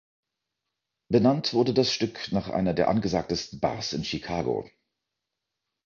[1.11, 4.67] Benannt wurde das Stück nach einer der angesagtesten Bars in Chicago.